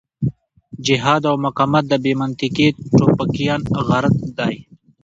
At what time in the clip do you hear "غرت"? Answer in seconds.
3.87-4.15